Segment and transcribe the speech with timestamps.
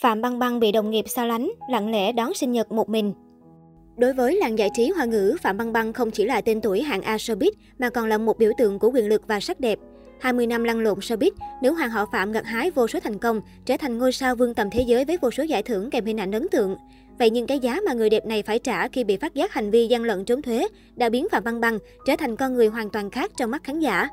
[0.00, 3.12] Phạm Băng Băng bị đồng nghiệp xa lánh, lặng lẽ đón sinh nhật một mình.
[3.96, 6.82] Đối với làng giải trí hoa ngữ, Phạm Băng Băng không chỉ là tên tuổi
[6.82, 9.78] hạng A showbiz mà còn là một biểu tượng của quyền lực và sắc đẹp.
[10.20, 11.30] 20 năm lăn lộn showbiz,
[11.62, 14.54] nữ hoàng họ Phạm gặt hái vô số thành công, trở thành ngôi sao vương
[14.54, 16.76] tầm thế giới với vô số giải thưởng kèm hình ảnh ấn tượng.
[17.18, 19.70] Vậy nhưng cái giá mà người đẹp này phải trả khi bị phát giác hành
[19.70, 22.90] vi gian lận trốn thuế đã biến Phạm Băng Băng trở thành con người hoàn
[22.90, 24.08] toàn khác trong mắt khán giả.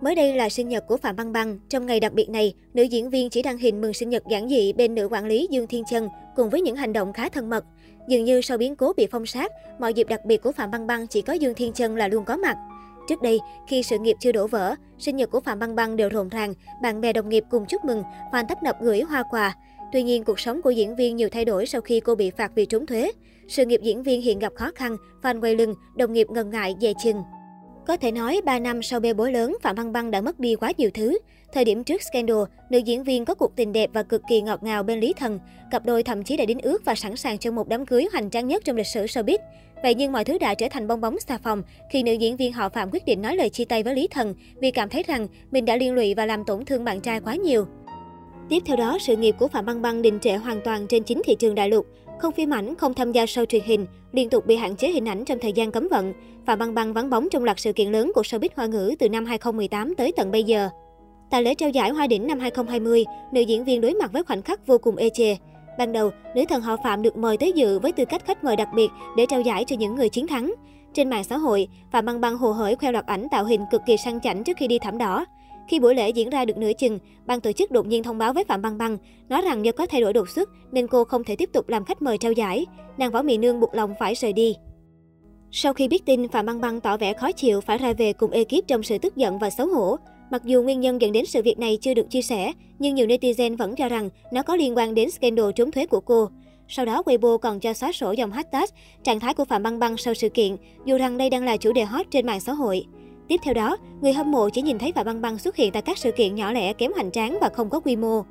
[0.00, 1.58] Mới đây là sinh nhật của Phạm Băng Băng.
[1.68, 4.48] Trong ngày đặc biệt này, nữ diễn viên chỉ đăng hình mừng sinh nhật giản
[4.48, 7.50] dị bên nữ quản lý Dương Thiên Chân cùng với những hành động khá thân
[7.50, 7.64] mật.
[8.08, 10.86] Dường như sau biến cố bị phong sát, mọi dịp đặc biệt của Phạm Băng
[10.86, 12.56] Băng chỉ có Dương Thiên Chân là luôn có mặt.
[13.08, 16.08] Trước đây, khi sự nghiệp chưa đổ vỡ, sinh nhật của Phạm Băng Băng đều
[16.08, 19.56] rộn ràng, bạn bè đồng nghiệp cùng chúc mừng, fan tấp nập gửi hoa quà.
[19.92, 22.52] Tuy nhiên, cuộc sống của diễn viên nhiều thay đổi sau khi cô bị phạt
[22.54, 23.12] vì trốn thuế.
[23.48, 26.74] Sự nghiệp diễn viên hiện gặp khó khăn, fan quay lưng, đồng nghiệp ngần ngại
[26.80, 27.22] dè chừng.
[27.88, 30.56] Có thể nói, 3 năm sau bê bối lớn, Phạm Băng Băng đã mất đi
[30.56, 31.18] quá nhiều thứ.
[31.52, 32.36] Thời điểm trước scandal,
[32.70, 35.38] nữ diễn viên có cuộc tình đẹp và cực kỳ ngọt ngào bên Lý Thần.
[35.70, 38.30] Cặp đôi thậm chí đã đính ước và sẵn sàng cho một đám cưới hoành
[38.30, 39.38] tráng nhất trong lịch sử showbiz.
[39.82, 42.52] Vậy nhưng mọi thứ đã trở thành bong bóng xà phòng khi nữ diễn viên
[42.52, 45.28] họ Phạm quyết định nói lời chia tay với Lý Thần vì cảm thấy rằng
[45.50, 47.66] mình đã liên lụy và làm tổn thương bạn trai quá nhiều.
[48.48, 51.22] Tiếp theo đó, sự nghiệp của Phạm Băng Băng đình trệ hoàn toàn trên chính
[51.24, 51.86] thị trường đại lục.
[52.18, 55.08] Không phim ảnh, không tham gia show truyền hình, liên tục bị hạn chế hình
[55.08, 56.12] ảnh trong thời gian cấm vận.
[56.46, 59.08] Phạm Băng Băng vắng bóng trong loạt sự kiện lớn của showbiz hoa ngữ từ
[59.08, 60.68] năm 2018 tới tận bây giờ.
[61.30, 64.42] Tại lễ trao giải Hoa đỉnh năm 2020, nữ diễn viên đối mặt với khoảnh
[64.42, 65.36] khắc vô cùng ê chề.
[65.78, 68.56] Ban đầu, nữ thần họ Phạm được mời tới dự với tư cách khách mời
[68.56, 70.54] đặc biệt để trao giải cho những người chiến thắng.
[70.94, 73.80] Trên mạng xã hội, Phạm Băng Băng hồ hởi khoe loạt ảnh tạo hình cực
[73.86, 75.24] kỳ sang chảnh trước khi đi thảm đỏ.
[75.68, 78.32] Khi buổi lễ diễn ra được nửa chừng, ban tổ chức đột nhiên thông báo
[78.32, 78.98] với Phạm Băng Băng,
[79.28, 81.84] nói rằng do có thay đổi đột xuất nên cô không thể tiếp tục làm
[81.84, 82.66] khách mời trao giải.
[82.98, 84.56] Nàng Võ Mị Nương buộc lòng phải rời đi.
[85.50, 88.30] Sau khi biết tin, Phạm Băng Băng tỏ vẻ khó chịu phải ra về cùng
[88.30, 89.96] ekip trong sự tức giận và xấu hổ.
[90.30, 93.06] Mặc dù nguyên nhân dẫn đến sự việc này chưa được chia sẻ, nhưng nhiều
[93.06, 96.28] netizen vẫn cho rằng nó có liên quan đến scandal trốn thuế của cô.
[96.68, 98.64] Sau đó, Weibo còn cho xóa sổ dòng hashtag
[99.02, 101.72] trạng thái của Phạm Băng Băng sau sự kiện, dù rằng đây đang là chủ
[101.72, 102.84] đề hot trên mạng xã hội.
[103.28, 105.82] Tiếp theo đó, người hâm mộ chỉ nhìn thấy Phạm Băng Băng xuất hiện tại
[105.82, 108.22] các sự kiện nhỏ lẻ kém hoành tráng và không có quy mô.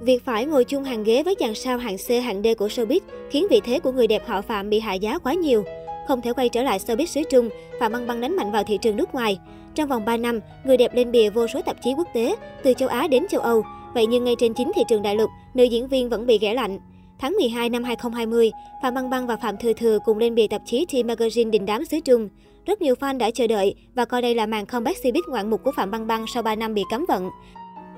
[0.00, 3.00] Việc phải ngồi chung hàng ghế với dàn sao hạng C hạng D của showbiz
[3.30, 5.64] khiến vị thế của người đẹp họ Phạm bị hạ giá quá nhiều.
[6.08, 7.48] Không thể quay trở lại showbiz xứ Trung,
[7.80, 9.38] Phạm Băng Băng đánh mạnh vào thị trường nước ngoài.
[9.74, 12.74] Trong vòng 3 năm, người đẹp lên bìa vô số tạp chí quốc tế, từ
[12.74, 13.62] châu Á đến châu Âu.
[13.94, 16.54] Vậy nhưng ngay trên chính thị trường đại lục, nữ diễn viên vẫn bị ghẻ
[16.54, 16.78] lạnh.
[17.18, 18.50] Tháng 12 năm 2020,
[18.82, 21.66] Phạm Băng Băng và Phạm Thừa Thừa cùng lên bìa tạp chí T Magazine đình
[21.66, 22.28] đám xứ Trung.
[22.68, 25.60] Rất nhiều fan đã chờ đợi và coi đây là màn comeback showbiz ngoạn mục
[25.64, 27.30] của Phạm Băng Băng sau 3 năm bị cấm vận.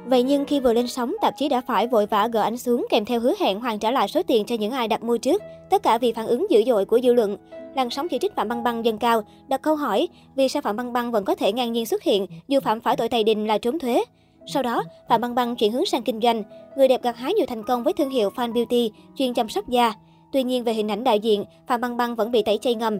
[0.06, 2.86] Vậy nhưng khi vừa lên sóng, tạp chí đã phải vội vã gỡ ảnh xuống
[2.90, 5.42] kèm theo hứa hẹn hoàn trả lại số tiền cho những ai đặt mua trước,
[5.70, 7.36] tất cả vì phản ứng dữ dội của dư luận.
[7.76, 10.76] Làn sóng chỉ trích Phạm Băng Băng dâng cao, đặt câu hỏi vì sao Phạm
[10.76, 13.46] Băng Băng vẫn có thể ngang nhiên xuất hiện dù phạm phải tội tày đình
[13.46, 14.04] là trốn thuế.
[14.46, 16.42] Sau đó, Phạm Băng Băng chuyển hướng sang kinh doanh.
[16.76, 19.68] Người đẹp gặt hái nhiều thành công với thương hiệu Fan Beauty, chuyên chăm sóc
[19.68, 19.92] da.
[20.32, 22.98] Tuy nhiên về hình ảnh đại diện, Phạm Băng Băng vẫn bị tẩy chay ngầm.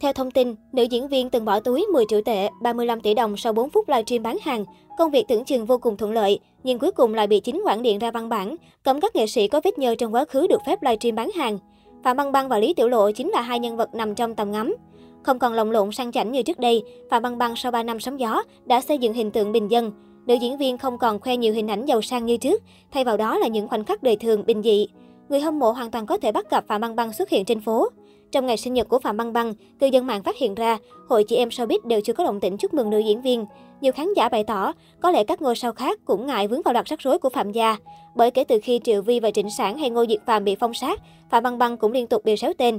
[0.00, 3.36] Theo thông tin, nữ diễn viên từng bỏ túi 10 triệu tệ, 35 tỷ đồng
[3.36, 4.64] sau 4 phút livestream bán hàng.
[4.98, 7.82] Công việc tưởng chừng vô cùng thuận lợi, nhưng cuối cùng lại bị chính quản
[7.82, 10.60] điện ra văn bản, cấm các nghệ sĩ có vết nhơ trong quá khứ được
[10.66, 11.58] phép livestream bán hàng.
[12.04, 14.52] Phạm Băng Băng và Lý Tiểu Lộ chính là hai nhân vật nằm trong tầm
[14.52, 14.74] ngắm.
[15.22, 18.00] Không còn lồng lộn sang chảnh như trước đây, Phạm Băng Băng sau 3 năm
[18.00, 19.92] sóng gió đã xây dựng hình tượng bình dân.
[20.26, 22.62] Nữ diễn viên không còn khoe nhiều hình ảnh giàu sang như trước,
[22.92, 24.88] thay vào đó là những khoảnh khắc đời thường bình dị.
[25.28, 27.60] Người hâm mộ hoàn toàn có thể bắt gặp Phạm Băng Băng xuất hiện trên
[27.60, 27.88] phố.
[28.36, 31.24] Trong ngày sinh nhật của Phạm Băng Băng, cư dân mạng phát hiện ra, hội
[31.24, 33.46] chị em showbiz đều chưa có động tĩnh chúc mừng nữ diễn viên.
[33.80, 36.74] Nhiều khán giả bày tỏ, có lẽ các ngôi sao khác cũng ngại vướng vào
[36.74, 37.76] loạt rắc rối của Phạm gia.
[38.14, 40.74] Bởi kể từ khi Triệu Vi và Trịnh Sản hay Ngô Diệt Phạm bị phong
[40.74, 42.78] sát, Phạm Băng Băng cũng liên tục bị xéo tên.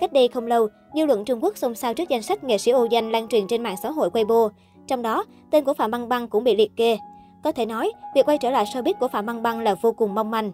[0.00, 2.70] Cách đây không lâu, dư luận Trung Quốc xôn xao trước danh sách nghệ sĩ
[2.70, 4.48] ô danh lan truyền trên mạng xã hội Weibo.
[4.86, 6.98] Trong đó, tên của Phạm Băng Băng cũng bị liệt kê.
[7.44, 10.14] Có thể nói, việc quay trở lại showbiz của Phạm Băng Băng là vô cùng
[10.14, 10.52] mong manh.